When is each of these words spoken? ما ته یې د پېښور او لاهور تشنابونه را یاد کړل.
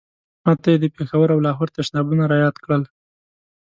ما 0.43 0.53
ته 0.61 0.67
یې 0.73 0.77
د 0.81 0.85
پېښور 0.95 1.27
او 1.33 1.39
لاهور 1.45 1.69
تشنابونه 1.77 2.23
را 2.31 2.37
یاد 2.45 2.55
کړل. 2.63 2.83